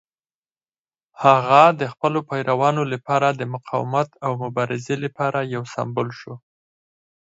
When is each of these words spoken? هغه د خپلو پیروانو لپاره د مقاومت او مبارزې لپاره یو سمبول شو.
هغه 1.23 1.61
د 1.79 1.81
خپلو 1.93 2.19
پیروانو 2.29 2.83
لپاره 2.93 3.27
د 3.31 3.41
مقاومت 3.53 4.09
او 4.25 4.31
مبارزې 4.43 4.95
لپاره 5.05 5.39
یو 5.55 5.63
سمبول 5.73 6.09
شو. 6.19 6.33